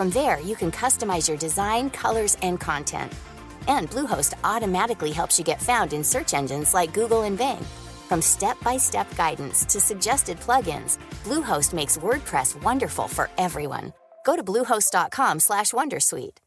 [0.00, 3.12] From there, you can customize your design, colors, and content.
[3.68, 7.62] And Bluehost automatically helps you get found in search engines like Google and Bing.
[8.08, 13.92] From step-by-step guidance to suggested plugins, Bluehost makes WordPress wonderful for everyone.
[14.24, 16.38] Go to bluehost.com/wondersuite.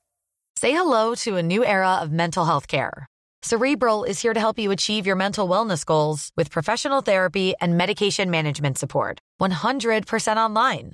[0.56, 3.06] Say hello to a new era of mental health care.
[3.44, 7.78] Cerebral is here to help you achieve your mental wellness goals with professional therapy and
[7.78, 9.20] medication management support.
[9.40, 10.94] 100% online.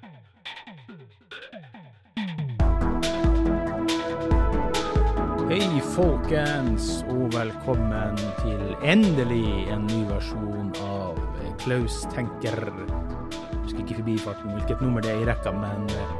[5.51, 11.17] Hei, folkens, og velkommen til endelig en ny versjon av
[11.59, 12.61] Klaus tenker.
[12.69, 16.13] Jeg husker ikke forbi farten hvilket nummer det er i rekka, men eh,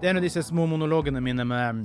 [0.00, 1.84] det er en av disse små monologene mine med,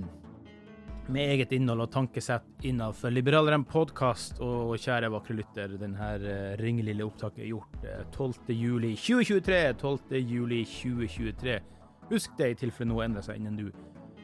[1.06, 4.42] med eget innhold og tankesett innenfor Liberaleren podkast.
[4.42, 7.78] Og kjære vakre lytter, denne eh, ringelille opptaket er gjort
[8.18, 8.50] 12.
[8.58, 9.62] juli 2023.
[9.86, 10.18] 12.
[10.34, 11.62] juli 2023.
[12.10, 13.70] Husk det i tilfelle noe endrer seg innen du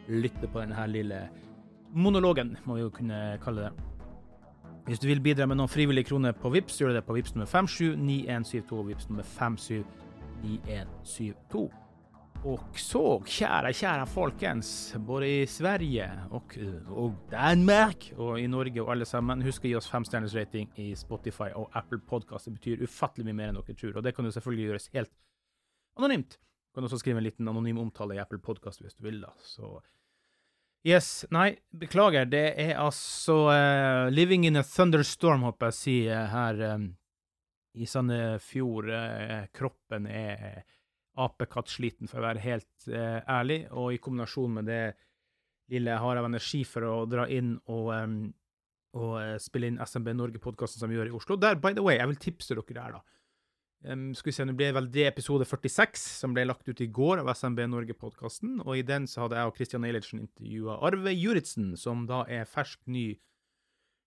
[0.10, 1.22] lytter på denne lille
[1.94, 3.74] monologen, må vi jo kunne kalle det.
[4.88, 7.36] Hvis du vil bidra med noen frivillige kroner på VIPS, gjør du det på VIPS
[7.36, 11.72] nummer 579172 og VIPS nummer 579172.
[12.42, 16.58] Og så, kjære, kjære folkens, både i Sverige og,
[16.90, 20.98] og Danmark og i Norge og alle sammen, husk å gi oss femstjerners rating i
[20.98, 22.50] Spotify og Apple Podcast.
[22.50, 25.14] Det betyr ufattelig mye mer enn dere tror, og det kan jo selvfølgelig gjøres helt
[26.02, 26.34] anonymt.
[26.42, 29.30] Du kan også skrive en liten anonym omtale i Apple Podcast hvis du vil, da.
[29.46, 29.78] Så
[30.82, 31.26] Yes.
[31.30, 32.26] Nei, beklager.
[32.26, 36.88] Det er altså uh, 'Living in a Thunderstorm', håper jeg å si, uh, her um,
[37.78, 38.90] i Sandefjord.
[38.90, 40.64] Uh, kroppen er
[41.22, 44.84] apekattsliten, for å være helt ærlig, og i kombinasjon med det
[45.70, 48.16] lille jeg har av energi for å dra inn og, um,
[48.98, 51.38] og spille inn SMB Norge-podkasten som vi gjør i Oslo.
[51.38, 53.21] Der, by the way, jeg vil tipse dere der, da.
[53.84, 56.90] Um, skal vi se, Nå ble vel det episode 46, som ble lagt ut i
[56.94, 58.60] går av SMB Norge-podkasten.
[58.62, 62.50] Og i den så hadde jeg og Christian Eilertsen intervjua Arve Juritzen, som da er
[62.50, 63.16] fersk, ny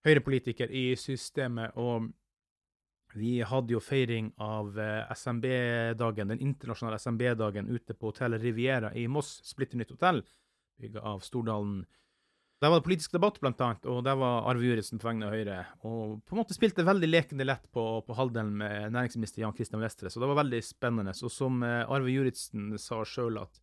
[0.07, 1.75] høyrepolitiker i systemet.
[1.75, 2.07] Og
[3.19, 9.09] vi hadde jo feiring av uh, SMB-dagen, den internasjonale SMB-dagen, ute på hotellet Riviera i
[9.11, 9.41] Moss.
[9.43, 10.23] Splitter nytt hotell,
[10.79, 11.83] bygga av Stordalen
[12.63, 15.35] der var det politisk debatt, blant annet, og der var Arve Juritzen på vegne av
[15.35, 15.57] Høyre.
[15.83, 19.83] Og på en måte spilte veldig lekende lett på, på halvdelen med næringsminister Jan Christian
[19.83, 21.13] Vestre, så det var veldig spennende.
[21.27, 23.59] Og som eh, Arve Juritzen sa sjøl, at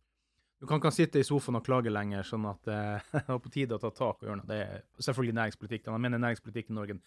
[0.61, 3.53] du kan ikke sitte i sofaen og klage lenger, sånn at eh, det var på
[3.55, 4.49] tide å ta tak og gjøre noe.
[4.51, 5.89] Det er selvfølgelig næringspolitikk.
[5.91, 6.99] Han mener næringspolitikk i Norge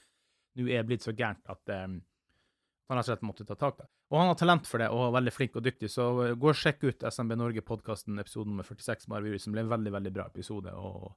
[0.57, 1.99] nå er blitt så gærent at um,
[2.89, 3.89] han rett og slett måtte ta tak der.
[4.09, 6.07] Og han har talent for det, og er veldig flink og dyktig, så
[6.39, 9.55] gå og sjekk ut SMB Norge-podkasten, episode nummer 46 med Arve Juritzen.
[9.55, 10.73] Ble en veldig, veldig bra episode.
[10.73, 11.11] og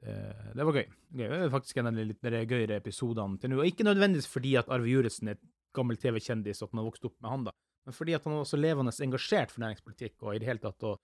[0.00, 0.86] det var gøy.
[1.12, 1.26] gøy.
[1.28, 3.58] Det er faktisk en av de litt gøyere episodene til nå.
[3.60, 5.40] Og ikke nødvendigvis fordi at Arve Juritzen er
[5.76, 7.52] gammel TV-kjendis, og at man har vokst opp med han, da,
[7.86, 10.86] men fordi at han var så levende engasjert for næringspolitikk og i det hele tatt
[10.88, 10.98] og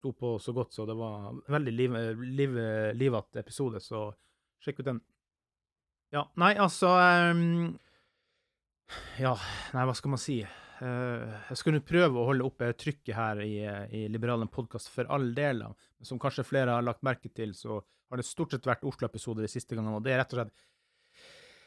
[0.00, 1.96] sto på så godt, så det var en veldig liv,
[2.36, 2.58] liv,
[2.94, 4.06] livatt episode, så
[4.64, 5.00] sjekk ut den.
[6.14, 6.92] Ja, nei, altså
[7.32, 7.72] um,
[9.18, 9.32] Ja,
[9.74, 10.42] nei, hva skal man si?
[10.82, 13.56] Uh, jeg skal nå prøve å holde oppe trykket her i,
[13.94, 15.62] i Liberalen podkast for all del,
[16.02, 19.50] som kanskje flere har lagt merke til, så har det stort sett vært Oslo-episoder de
[19.52, 20.00] siste gangene.
[20.00, 20.64] og det er rett og slett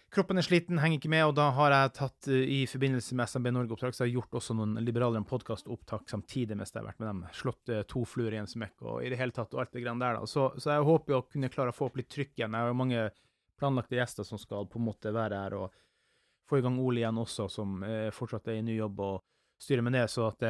[0.08, 3.28] Kroppen er sliten, henger ikke med, og da har jeg tatt uh, i forbindelse med
[3.28, 7.02] SMB Norge-oppdrag, så har jeg gjort også noen Liberalen podkast-opptak samtidig mens jeg har vært
[7.04, 7.24] med dem.
[7.36, 9.84] Slått uh, to fluer i en smekk og i det hele tatt og alt det
[9.84, 10.30] greiene der, da.
[10.32, 12.56] Så, så, jeg håper jo å kunne klare å få opp litt trykk igjen.
[12.56, 13.04] Jeg har jo mange
[13.60, 15.76] planlagte gjester som skal på en måte være her, og
[16.50, 19.22] få i gang Ole igjen også, som eh, fortsatt er i ny jobb og
[19.62, 20.44] styrer med det, så at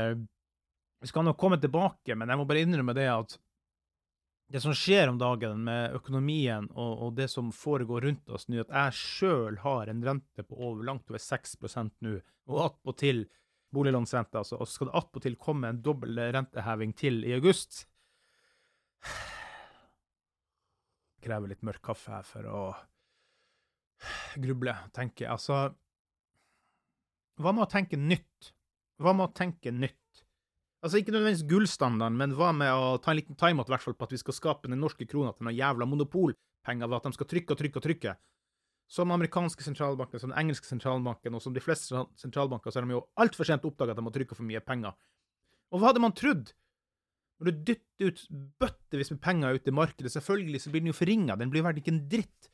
[0.99, 3.37] vi skal nok komme tilbake, men jeg må bare innrømme det at
[4.47, 8.61] det som skjer om dagen med økonomien og, og det som foregår rundt oss nå,
[8.63, 12.13] at jeg sjøl har en rente på over, langt over 6% nå,
[12.47, 13.25] og attpåtil
[13.75, 17.83] boliglånsrente, altså, og skal det attpåtil komme en dobbel renteheving til i august
[21.27, 22.61] Krever litt mørk kaffe her for å
[24.43, 25.33] gruble, tenker jeg.
[25.33, 25.55] Altså
[27.37, 28.51] Hva med å tenke nytt?
[29.01, 30.23] Hva med å tenke nytt?
[30.85, 34.07] Altså Ikke nødvendigvis gullstandarden, men hva med å ta en liten timeout hvert fall på
[34.07, 37.29] at vi skal skape den norske krona til noen jævla monopolpenger ved at de skal
[37.33, 38.13] trykke og trykke og trykke?
[38.87, 42.95] Som amerikanske sentralbanker, som den engelske sentralbanken og som de fleste sentralbanker, så har de
[42.95, 44.95] jo altfor sent oppdaga at de må trykke for mye penger.
[45.73, 46.53] Og hva hadde man trodd?
[47.37, 48.21] Når du dytter ut
[48.61, 51.83] bøttevis med penger ut i markedet, selvfølgelig så blir den jo forringa, den blir verdt
[51.83, 52.49] ikke en dritt.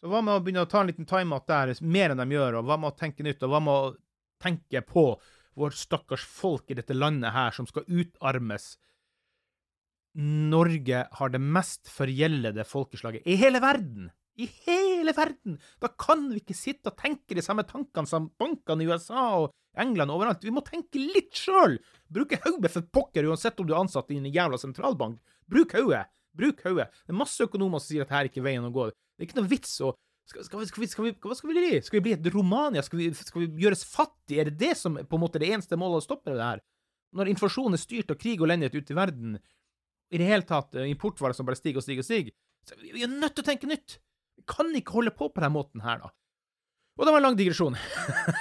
[0.00, 2.58] Så hva med å begynne å ta en liten timeout der, mer enn de gjør,
[2.60, 3.94] og hva med å tenke nytt, og hva med å
[4.42, 5.04] tenke på
[5.58, 8.74] vårt stakkars folk i dette landet her som skal utarmes.
[10.18, 14.10] Norge har det mest forgjeldede folkeslaget i hele verden!
[14.40, 15.58] I hele verden!
[15.82, 19.50] Da kan vi ikke sitte og tenke de samme tankene som bankene i USA og
[19.78, 20.42] England og overalt.
[20.42, 21.76] Vi må tenke litt sjøl!
[22.10, 25.20] Bruke hodet for pokker, uansett om du er ansatt i en jævla sentralbank.
[25.50, 26.06] Bruk hodet!
[26.34, 26.88] Bruk hodet!
[27.04, 28.88] Det er masse økonomer som sier at her er ikke veien å gå.
[28.90, 29.92] Det er ikke noe vits å
[30.30, 31.78] skal, skal, vi, skal, vi, skal, vi, Hva skal vi bli?
[31.82, 32.84] Skal vi bli et Romania?
[32.86, 34.44] Skal vi, skal vi gjøres fattige?
[34.44, 36.62] Er det det som på en måte det eneste målet å stoppe det her?
[37.18, 39.40] Når inflasjonen er styrt av krig og elendighet ute i verden,
[40.10, 42.34] i det hele tatt eh, importvarer som bare stiger og stiger og stiger,
[42.66, 43.96] så vi er nødt til å tenke nytt.
[44.38, 46.12] Vi kan ikke holde på på denne måten her, da.
[46.98, 47.78] Og det var en lang digresjon.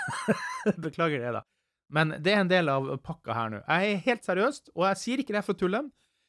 [0.86, 1.46] Beklager det, da.
[1.90, 3.62] Men det er en del av pakka her nå.
[3.64, 5.82] Jeg er helt seriøst, og jeg sier ikke det for å tulle.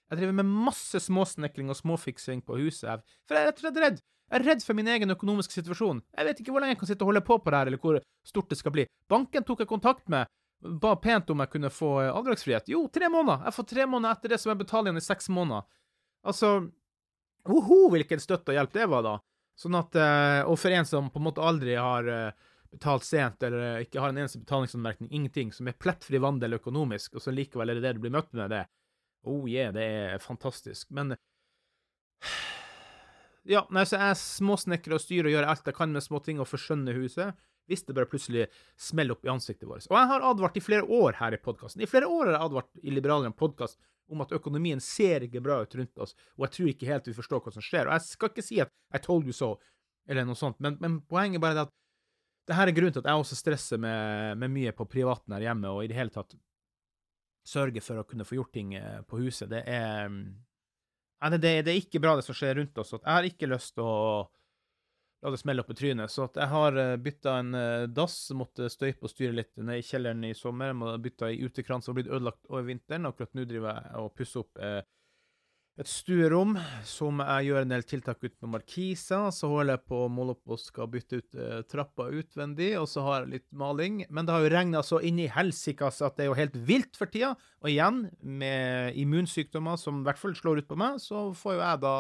[0.09, 3.83] Jeg driver med masse småsnekring og småfiksing på huset, for jeg er rett og slett
[3.85, 6.01] redd jeg er redd for min egen økonomiske situasjon.
[6.15, 7.83] Jeg vet ikke hvor lenge jeg kan sitte og holde på på det her, eller
[7.83, 7.97] hvor
[8.27, 8.85] stort det skal bli.
[9.11, 10.31] Banken tok jeg kontakt med,
[10.61, 12.71] ba pent om jeg kunne få eh, avdragsfrihet.
[12.71, 13.49] Jo, tre måneder.
[13.49, 15.67] Jeg får tre måneder etter det som jeg betaler igjen i seks måneder.
[16.31, 16.53] Altså
[17.49, 19.17] Woho, hvilken støtte og hjelp det var, da.
[19.59, 23.43] Sånn at eh, Og for en som på en måte aldri har eh, betalt sent,
[23.43, 27.73] eller ikke har en eneste betalingsanmerkning, ingenting, som er plettfri vandel økonomisk, og så likevel
[27.73, 28.69] er det det du blir møtt med, det
[29.27, 30.87] Oh yeah, det er fantastisk.
[30.97, 31.17] Men
[33.51, 36.49] ja, nei, så jeg småsnekrer og styrer og gjør alt jeg kan med småting og
[36.49, 37.39] forskjønner huset,
[37.71, 38.47] hvis det bare plutselig
[38.79, 39.87] smeller opp i ansiktet vårt.
[39.91, 41.83] Og jeg har advart i flere år her i podkasten.
[41.83, 43.79] I flere år har jeg advart i Liberaleren podkast
[44.11, 47.15] om at økonomien ser ikke bra ut rundt oss, og jeg tror ikke helt vi
[47.15, 47.87] forstår hva som skjer.
[47.87, 49.59] Og jeg skal ikke si at 'I told you so',
[50.09, 51.75] eller noe sånt, men, men poenget er bare at
[52.49, 55.45] det her er grunnen til at jeg også stresser med, med mye på privaten her
[55.47, 56.35] hjemme, og i det hele tatt
[57.47, 59.51] sørger for å kunne få gjort ting eh, på huset.
[59.51, 60.11] Det er
[61.21, 62.95] Nei, det, det, er ikke bra, det som skjer rundt oss.
[62.97, 63.97] Jeg har ikke lyst til å
[65.21, 66.13] la det smelle opp i trynet.
[66.13, 69.85] Så jeg har eh, bytta en eh, dass, måtte støype og styre litt ned i
[69.85, 70.73] kjelleren i sommer.
[70.77, 73.09] Må bytta ei utekrans som har blitt ødelagt over vinteren.
[73.11, 74.81] Akkurat nå driver jeg og pusser opp eh,
[75.81, 79.31] et stuerom som jeg gjør en del tiltak ut med markiser.
[79.33, 82.89] Så holder jeg på å måle opp og skal bytte ut eh, trappa utvendig, og
[82.91, 84.03] så har jeg litt maling.
[84.13, 87.01] Men det har jo regna så inn i helsikas at det er jo helt vilt
[87.01, 87.33] for tida.
[87.65, 91.63] Og igjen, med immunsykdommer som i hvert fall slår ut på meg, så får jo
[91.65, 91.95] jeg da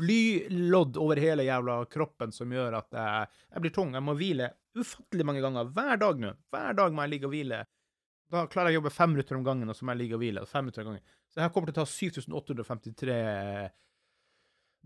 [0.00, 3.92] blylodd over hele jævla kroppen som gjør at jeg, jeg blir tung.
[3.96, 6.32] Jeg må hvile ufattelig mange ganger hver dag nå.
[6.54, 7.64] Hver dag må jeg ligge og hvile.
[8.30, 10.22] Da klarer jeg å jobbe fem minutter om gangen, og så må jeg ligge og
[10.22, 10.44] hvile.
[10.46, 11.14] Fem minutter om gangen.
[11.26, 13.16] Så det her kommer til å ta 7853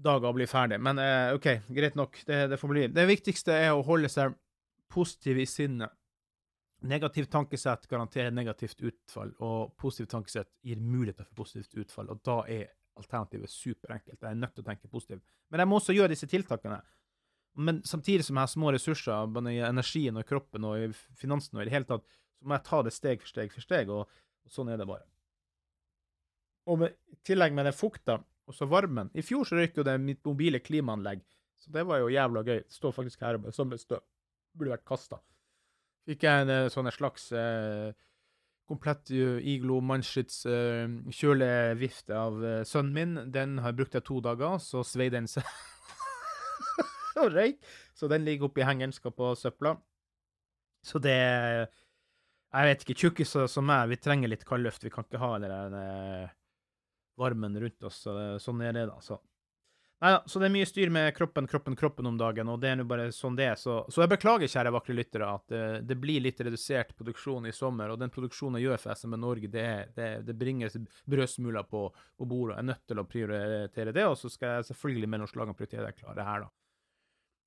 [0.04, 0.78] dager å bli ferdig.
[0.82, 2.22] Men eh, OK, greit nok.
[2.26, 2.86] Det, det, får bli.
[2.94, 4.34] Det viktigste er å holde seg
[4.92, 5.92] positiv i sinnet.
[6.84, 12.10] Negativt tankesett garanterer negativt utfall, og positivt tankesett gir muligheter for positivt utfall.
[12.12, 12.66] Og da er
[13.00, 14.20] alternativet superenkelt.
[14.20, 15.24] Jeg er nødt til å tenke positivt.
[15.50, 16.80] Men jeg må også gjøre disse tiltakene.
[17.54, 21.58] Men samtidig som jeg har små ressurser, både i energien og kroppen og i finansen
[21.58, 22.06] og i det hele tatt,
[22.44, 24.06] må jeg ta det steg for steg for steg, og,
[24.44, 25.06] og sånn er det bare.
[26.70, 29.10] Og med, i tillegg med den fukta, og så varmen.
[29.16, 31.24] I fjor så røyk jo det mitt mobile klimaanlegg,
[31.60, 32.64] så det var jo jævla gøy.
[32.66, 34.04] Det står faktisk her og samler støv.
[34.54, 35.20] Burde vært kasta.
[36.04, 37.94] Fikk jeg en eh, sånn slags eh,
[38.68, 43.16] komplett uh, Iglo Manchits eh, kjølevifte av eh, sønnen min.
[43.32, 45.46] Den har jeg brukt i to dager, så svei den seg
[47.22, 47.60] og røyk.
[47.94, 49.76] Så den ligger oppi hengeren, skal på søpla.
[50.84, 51.18] Så det
[52.54, 52.98] Jeg vet ikke.
[53.02, 54.84] Tjukkiser som meg, vi trenger litt kaldluft.
[54.86, 55.78] Vi kan ikke ha den
[57.18, 58.04] varmen rundt oss.
[58.42, 59.00] Sånn er det, da.
[59.02, 59.18] Så.
[60.04, 62.74] Neida, så det er mye styr med kroppen, kroppen, kroppen om dagen, og det er
[62.76, 63.54] nå bare sånn det er.
[63.58, 67.54] Så, så, jeg beklager, kjære vakre lyttere, at det, det, blir litt redusert produksjon i
[67.54, 67.94] sommer.
[67.94, 70.74] Og den produksjonen jeg gjør for SME Norge, det, det, det bringer
[71.10, 72.58] brødsmuler på, på bordet.
[72.58, 75.88] Jeg er nødt til å prioritere det, og så skal jeg selvfølgelig mellom slagene prioritere
[75.88, 76.52] det klare her, da.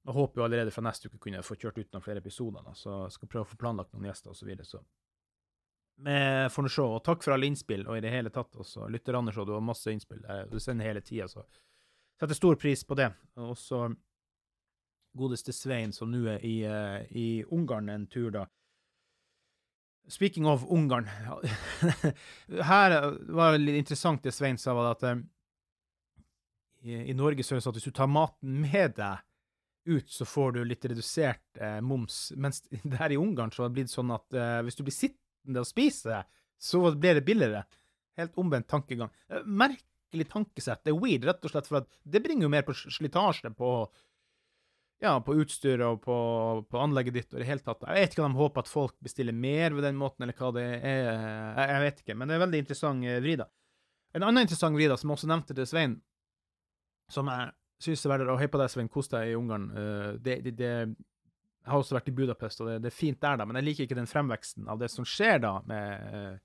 [0.07, 2.63] Jeg håper jo allerede fra neste uke kunne jeg få kjørt ut noen flere episoder,
[2.63, 4.39] da, så jeg skal prøve å få planlagt noen gjester osv.
[4.39, 4.79] Så, videre, så
[5.97, 6.85] med får nå se.
[6.85, 8.87] Og takk for alle innspill, og i det hele tatt også.
[8.93, 10.21] Lytter Anders, og du har masse innspill.
[10.51, 11.43] Du sender hele tida, så
[12.19, 13.09] setter stor pris på det.
[13.41, 13.87] Og så
[15.17, 18.45] godeste Svein, som nå er i, uh, i Ungarn en tur, da.
[20.07, 21.03] Speaking of Ungarn
[22.69, 22.93] Her
[23.27, 25.03] var det litt interessant det Svein sa, var at
[26.87, 29.26] i, Norge så er det sånn at hvis du tar maten med deg
[29.87, 32.31] ut, så får du litt redusert eh, moms.
[32.35, 32.63] Mens
[32.97, 35.69] der i Ungarn så har det blitt sånn at eh, hvis du blir sittende og
[35.69, 36.23] spise,
[36.57, 37.63] så blir det billigere.
[38.17, 39.13] Helt omvendt tankegang.
[39.29, 40.83] Eh, merkelig tankesett.
[40.83, 43.71] Det er weird, rett og slett, for at det bringer jo mer på slitasje på
[45.03, 46.15] ja, på utstyret og på,
[46.65, 47.85] på, anlegget ditt og i det hele tatt.
[47.85, 50.49] Jeg vet ikke om de håper at folk bestiller mer ved den måten, eller hva
[50.55, 51.11] det er.
[51.59, 53.45] Jeg, vet ikke, men det er en veldig interessant eh, vri, da.
[54.17, 55.99] En annen interessant vri, da, som jeg også nevnte til Svein,
[57.13, 57.53] som jeg
[57.83, 59.69] synes er verdt å Hei på deg, Svein, kos deg i Ungarn.
[59.73, 60.71] Uh, det, det, det,
[61.67, 63.67] jeg har også vært i Budapest, og det, det, er fint der, da, men jeg
[63.67, 66.35] liker ikke den fremveksten av det som skjer da, med uh,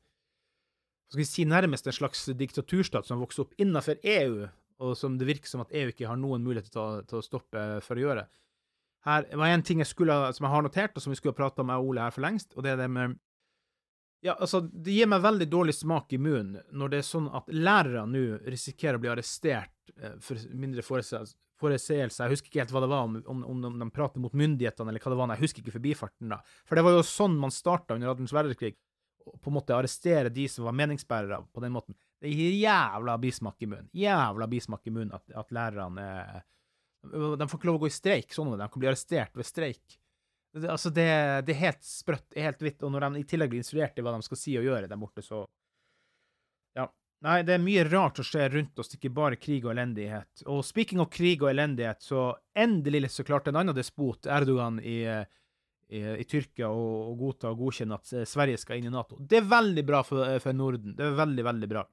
[1.13, 4.47] skal vi si nærmest en slags diktaturstat som vokser opp innenfor EU,
[4.83, 7.27] og som det virker som at EU ikke har noen mulighet til å, til å
[7.27, 8.23] stoppe for å gjøre.
[9.05, 11.41] Her var en ting jeg skulle, som jeg har notert, og som vi skulle ha
[11.43, 13.19] prata med Ole her for lengst, og det er det med
[14.23, 17.49] ja, altså, Det gir meg veldig dårlig smak i munnen når det er sånn at
[17.51, 21.37] lærere nå risikerer å bli arrestert eh, for mindre foreseelser.
[21.63, 25.03] Jeg husker ikke helt hva det var, om, om, om de prater mot myndighetene, eller
[25.03, 25.35] hva det var.
[25.37, 26.41] Jeg husker ikke forbifarten, da.
[26.67, 28.79] For det var jo sånn man starta under andres verdenskrig.
[29.23, 31.95] På en måte arrestere de som var meningsbærere på den måten.
[32.23, 33.91] Det gir jævla bismak i munnen.
[33.95, 36.43] Jævla bismak i munnen at, at lærerne er
[37.03, 39.97] de får ikke lov å gå i streik, sånn de kan bli arrestert ved streik.
[40.53, 41.07] Det, altså, det,
[41.47, 42.83] det, er helt sprøtt, helt vidt.
[42.85, 45.01] Og når de i tillegg blir instruert i hva de skal si og gjøre der
[45.01, 45.47] borte, så
[46.77, 46.89] Ja.
[47.23, 50.43] Nei, det er mye rart som skjer rundt oss, ikke bare krig og elendighet.
[50.51, 55.05] Og speaking of krig og elendighet, så endelig så klarte en annen despot, Erdogan, i,
[55.07, 59.21] i, i Tyrkia å godta og godkjenne at Sverige skal inn i Nato.
[59.21, 60.97] Det er veldig bra for, for Norden.
[60.99, 61.87] Det er veldig, veldig bra.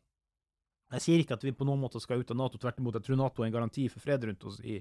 [0.97, 2.97] Jeg sier ikke at vi på noen måte skal ut av Nato, tvert imot.
[2.97, 4.79] Jeg tror Nato er en garanti for fred rundt oss i,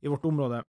[0.00, 0.62] i vårt område.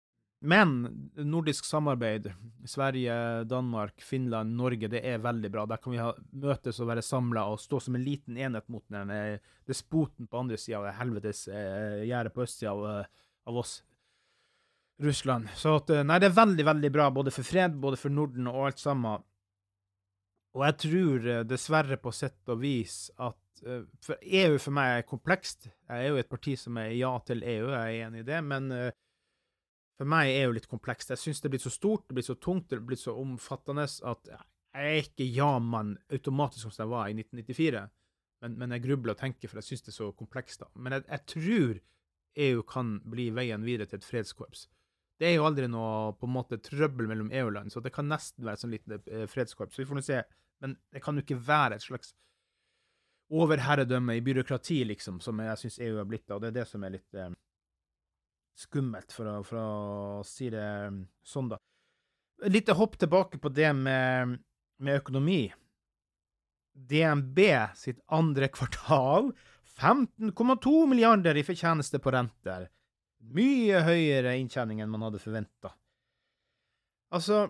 [0.46, 2.34] Men nordisk samarbeid,
[2.66, 5.66] Sverige, Danmark, Finland, Norge, det er veldig bra.
[5.66, 8.84] Der kan vi ha, møtes og være samla og stå som en liten enhet mot
[8.94, 13.58] den eh, despoten på andre sida av helvetes eh, gjerdet på østsida av, eh, av,
[13.64, 13.80] oss.
[15.02, 15.50] Russland.
[15.58, 18.68] Så at, nei, det er veldig, veldig bra, både for fred, både for Norden og
[18.68, 19.26] alt sammen.
[20.56, 23.66] Og jeg tror dessverre på sett og vis at
[24.04, 25.68] for EU for meg er komplekst.
[25.90, 28.40] Jeg er jo et parti som er ja til EU, jeg er enig i det.
[28.46, 28.72] Men
[29.96, 31.14] for meg er EU litt komplekst.
[31.14, 34.32] Jeg syns det blitt så stort, det blir så tungt, det blir så omfattende at
[34.76, 37.84] jeg er ikke ja-mann automatisk som jeg var i 1994.
[38.44, 40.66] Men, men jeg grubler og tenker, for jeg syns det er så komplekst.
[40.66, 40.68] da.
[40.76, 41.80] Men jeg, jeg, tror
[42.46, 44.68] EU kan bli veien videre til et fredskorps.
[45.16, 48.44] Det er jo aldri noe på en måte trøbbel mellom EU-land, så det kan nesten
[48.44, 49.80] være et sånn lite eh, fredskorps.
[49.80, 50.20] Vi får nå se.
[50.64, 52.12] Men det kan jo ikke være et slags
[53.32, 56.28] overherredømme i byråkrati, liksom, som jeg syns EU har blitt.
[56.36, 57.32] Og det er det som er litt eh,
[58.56, 61.60] skummelt, for å, for å, si det mm, sånn, da.
[62.52, 64.38] Litt hopp tilbake på det med,
[64.84, 65.48] med økonomi.
[66.76, 67.40] DNB
[67.80, 69.32] sitt andre kvartal
[69.80, 72.68] 15,2 milliarder i fortjeneste på renter.
[73.36, 75.72] Mye høyere inntjening enn man hadde forventa.
[77.16, 77.46] Altså,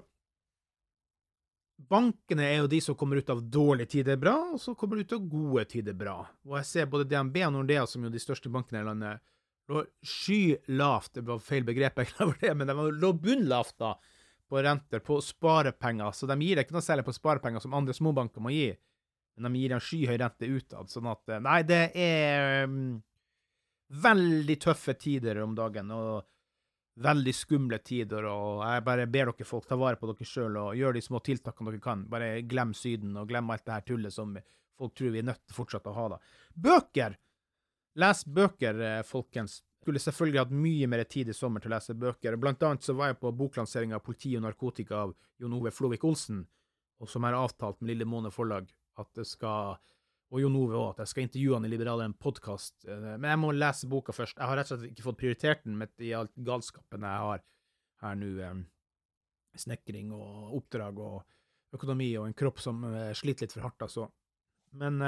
[1.75, 5.03] Bankene er jo de som kommer ut av dårlige tider bra, og så kommer de
[5.03, 6.21] ut av gode tider bra.
[6.47, 9.23] Og jeg ser både DNB og Nordea, som jo de største bankene i landet,
[9.71, 13.95] lå skylavt, det var feil begrep, jeg det, men de lå bunnlavt da,
[14.49, 16.13] på renter, på sparepenger.
[16.13, 18.69] Så de gir deg ikke noe særlig på sparepenger som andre småbanker må gi,
[19.35, 20.91] men de gir en skyhøy rente utad.
[20.91, 22.95] Sånn at Nei, det er um,
[24.05, 25.91] veldig tøffe tider om dagen.
[25.91, 26.23] og
[26.95, 30.77] veldig skumle tider, og jeg bare ber dere folk ta vare på dere sjøl og
[30.79, 32.05] gjør de små tiltakene dere kan.
[32.11, 34.35] Bare glem Syden, og glem alt det her tullet som
[34.79, 36.07] folk tror vi er nødt til fortsatt å ha.
[36.15, 36.19] da.
[36.55, 37.17] Bøker!
[37.95, 39.61] Les bøker, eh, folkens.
[39.81, 42.35] Skulle selvfølgelig hatt mye mer tid i sommer til å lese bøker.
[42.41, 46.41] Blant annet så var jeg på boklansering av Politi og narkotika av Jon Ove Flovik-Olsen,
[46.99, 48.67] og som er avtalt med Lille Måne forlag
[48.99, 49.77] at det skal
[50.33, 52.73] og Jon Ove òg, at jeg skal intervjue han i Liberale en podkast.
[52.89, 54.39] Eh, men jeg må lese boka først.
[54.41, 57.43] Jeg har rett og slett ikke fått prioritert den med i alt galskapen jeg har
[58.01, 58.31] her nå.
[58.41, 58.63] Eh,
[59.55, 62.81] snekring og oppdrag og økonomi og en kropp som
[63.15, 64.09] sliter litt for hardt, altså.
[64.75, 64.99] Men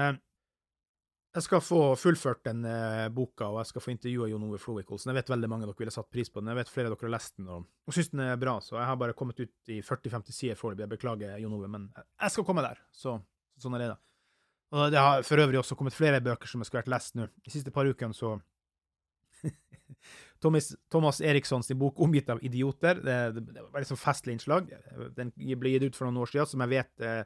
[1.37, 2.63] jeg skal få fullført den
[3.13, 5.11] boka, og jeg skal få intervjua Jon Ove Flovik Olsen.
[5.11, 6.49] Jeg vet veldig mange av dere ville satt pris på den.
[6.49, 8.79] Jeg vet flere av dere har lest den og, og syns den er bra, så
[8.79, 10.87] jeg har bare kommet ut i 40-50 sider foreløpig.
[10.87, 12.81] Jeg beklager, Jon Ove, men jeg skal komme der.
[12.89, 13.19] Så
[13.61, 13.99] sånn er det, da.
[14.75, 17.29] Og det har for øvrig også kommet flere bøker som jeg skulle vært lest nå.
[17.45, 18.33] De siste par ukene så
[20.43, 22.99] Thomas, Thomas Erikssons bok 'Omgitt av idioter'.
[23.03, 24.73] Det, det, det var sånn festlig innslag.
[25.15, 27.23] Den ble gitt ut for noen år siden, som jeg vet eh,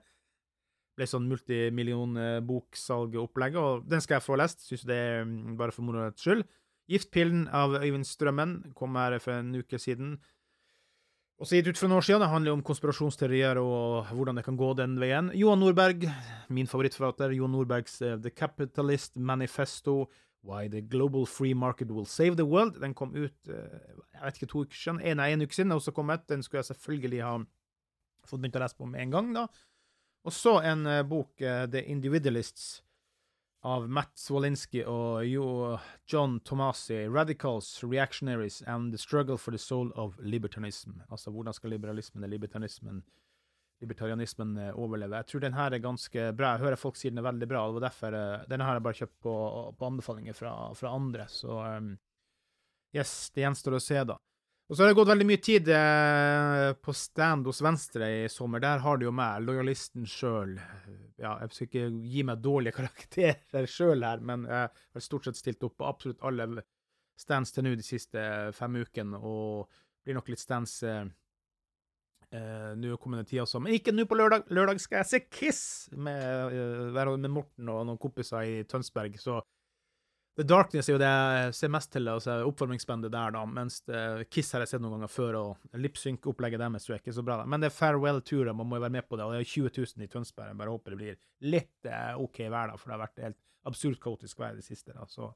[1.02, 4.60] ble sånn multimillion-boksalgopplegg, og den skal jeg få lest.
[4.68, 6.44] Syns det er mm, bare for moroets skyld.
[6.92, 10.10] 'Giftpillen' av Øyvind Strømmen kom her for en uke siden.
[11.42, 12.22] Også gitt ut for noen år siden.
[12.22, 15.32] Det handler om konspirasjonsteorier og hvordan det kan gå den veien.
[15.34, 16.06] Johan Nordberg,
[16.54, 20.06] min favorittforfatter, Johan Nordbergs uh, The Capitalist Manifesto.
[20.44, 22.82] Why the Global Free Market Will Save the World.
[22.82, 23.56] Den kom ut uh,
[24.14, 25.02] jeg vet ikke, to uker siden.
[25.02, 26.30] En, en uke siden, og også kommet.
[26.30, 27.34] Den skulle jeg selvfølgelig ha
[28.28, 29.34] fått begynt å lese på med en gang.
[29.34, 29.48] da.
[30.26, 32.82] Og så en uh, bok, The Individualists
[33.62, 35.46] av Matt Zwolinski og jo
[36.10, 41.02] John Tomasi, 'Radicals, Reactionaries and the Struggle for the Soul of Libertanism'.
[41.10, 43.04] Altså hvordan skal liberalismen og libertanismen,
[43.82, 45.16] libertarianismen eh, overleve?
[45.16, 46.56] Jeg tror den her er ganske bra.
[46.56, 47.68] Jeg hører folk sier den er veldig bra.
[47.68, 48.18] og derfor
[48.50, 49.36] denne har jeg bare kjøpt på,
[49.78, 51.28] på anbefalinger fra, fra, andre.
[51.30, 51.98] Så um,
[52.96, 54.18] yes, det gjenstår å se, da.
[54.72, 58.62] Og så har det gått veldig mye tid eh, på stand hos Venstre i sommer.
[58.64, 60.54] Der har du jo meg, lojalisten sjøl.
[61.20, 65.42] Ja, jeg skal ikke gi meg dårlige karakterer sjøl her, men jeg har stort sett
[65.42, 66.64] stilt opp på absolutt alle
[67.20, 68.24] stands til nå de siste
[68.56, 69.68] fem ukene, og
[70.06, 71.04] blir nok litt stands eh,
[72.32, 73.60] eh nå kommende tid også.
[73.60, 74.48] Men ikke nå på lørdag.
[74.56, 76.56] Lørdag skal jeg se Kiss med,
[76.96, 79.20] uh, med Morten og noen kompiser i Tønsberg.
[79.20, 79.42] så
[80.40, 83.82] The Darkness er jo det jeg ser mest til, altså oppvarmingsbandet der, da, mens
[84.32, 87.42] Kiss har jeg sett noen ganger før, og lipsynk-opplegget deres er ikke så bra.
[87.42, 87.50] Da.
[87.52, 89.74] Men det er farewell-turer, man må jo være med på det, og det er 20
[89.76, 90.54] 000 i Tønsberg.
[90.54, 91.20] Jeg bare håper det blir
[91.52, 94.68] litt eh, OK vær, da, for det har vært helt absurd kaotisk vær i det
[94.68, 94.96] siste.
[94.96, 95.34] da, så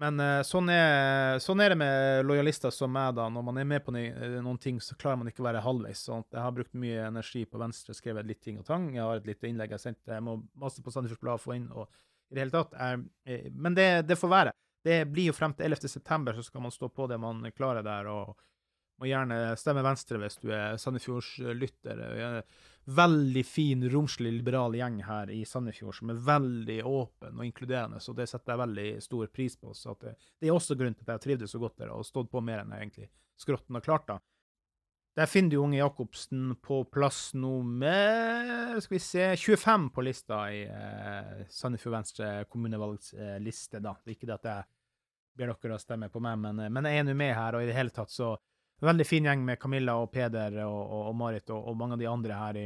[0.00, 3.26] men uh, sånn, er, sånn, er, det med lojalister som meg, da.
[3.28, 6.06] Når man er med på eh, noen ting, så klarer man ikke å være halvveis.
[6.06, 8.88] sånn Jeg har brukt mye energi på Venstre, skrevet litt ting og tang.
[8.94, 10.14] Jeg har et lite innlegg jeg sendte.
[10.14, 11.68] Jeg må masse på Sandefjords Blad få inn.
[11.68, 11.92] og
[12.30, 12.74] i det hele tatt.
[12.74, 14.52] Eh, men det, det, får være.
[14.84, 15.88] Det blir jo frem til 11.
[15.88, 18.08] september, så skal man stå på det man klarer der.
[18.10, 18.38] og
[19.00, 22.02] må gjerne stemme Venstre hvis du er Sandefjords-lytter.
[22.90, 28.12] Veldig fin, romslig, liberal gjeng her i Sandefjord som er veldig åpen og inkluderende, så
[28.16, 29.72] det setter jeg veldig stor pris på.
[29.76, 32.28] Så det, det, er også grunnen til at jeg trivdes så godt der og stått
[32.32, 33.08] på mer enn jeg egentlig
[33.40, 34.06] skråtten har klart.
[34.10, 34.18] da.
[35.18, 40.60] Der finner du Unge Jacobsen på plass nummer skal vi se, 25 på lista i
[40.62, 43.80] eh, Sandefjord Venstre kommunevalgsliste.
[43.82, 43.96] da.
[44.04, 44.68] Det er ikke det at jeg
[45.40, 47.64] ber dere å stemme på meg, men, eh, men jeg er nå med her, og
[47.64, 48.36] i det hele tatt så
[48.80, 52.00] Veldig fin gjeng med Camilla og Peder og, og, og Marit og, og, mange av
[52.00, 52.62] de andre her i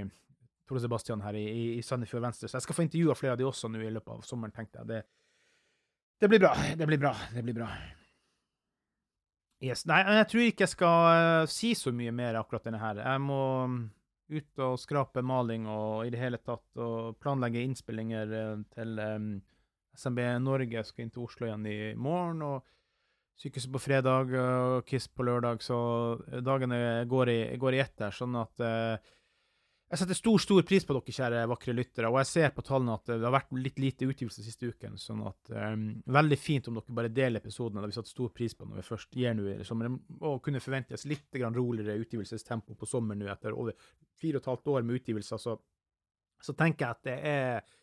[0.68, 2.46] Tore Sebastian her i, i Sandefjord Venstre.
[2.46, 4.78] Så jeg skal få intervjua flere av de også nå i løpet av sommeren, tenkte
[4.78, 4.92] jeg.
[4.92, 5.02] Det,
[6.22, 6.54] det blir bra.
[6.78, 7.16] Det blir bra.
[7.35, 7.72] Det blir bra.
[9.64, 9.87] Yes.
[9.88, 13.00] Nei, jeg tror ikke jeg skal uh, si så mye mer akkurat denne her.
[13.00, 13.79] Jeg må um,
[14.35, 19.33] ut og skrape maling og i det hele tatt og planlegge innspillinger uh, til um,
[19.96, 20.77] SMB Norge.
[20.77, 22.44] Jeg skal inn til Oslo igjen i morgen.
[22.44, 22.70] og
[23.40, 25.77] Sykehuset på fredag og Kiss på lørdag, så
[26.46, 28.14] dagene går i, går i ett der.
[28.14, 29.14] Sånn at uh,
[29.92, 32.97] jeg setter stor stor pris på dere, kjære vakre lyttere, og jeg ser på tallene
[32.97, 34.97] at det har vært litt lite utgivelse siste uken.
[34.99, 35.85] sånn at um,
[36.16, 37.77] Veldig fint om dere bare deler episoden.
[37.77, 40.01] Det har vi satt stor pris på når vi først gir nå i sommeren.
[40.25, 43.77] Og kunne forventes litt roligere utgivelsestempo på sommeren nå etter over
[44.18, 45.42] fire og et halvt år med utgivelser.
[45.44, 45.59] Så,
[46.42, 47.79] så tenker jeg at det er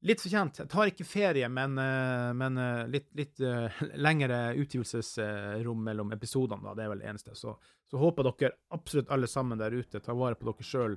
[0.00, 0.62] Litt fortjent.
[0.62, 3.68] Jeg tar ikke ferie, men, eh, men eh, litt, litt uh,
[4.06, 6.64] lengre utgivelsesrom mellom episodene.
[6.64, 7.36] da, Det er vel det eneste.
[7.36, 7.56] Så,
[7.90, 10.96] så håper dere absolutt alle sammen der ute tar vare på dere sjøl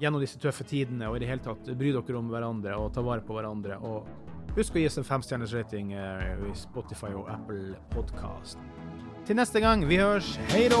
[0.00, 3.02] gjennom disse tøffe tidene, og i det hele tatt bry dere om hverandre og ta
[3.04, 3.76] vare på hverandre.
[3.82, 8.62] Og husk å gi oss en femstjerners rating i Spotify og Apple Podkast.
[9.26, 10.38] Til neste gang, vi høres.
[10.54, 10.80] Hei då!